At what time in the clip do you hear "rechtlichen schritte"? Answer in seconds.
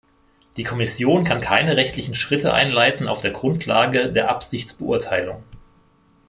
1.77-2.55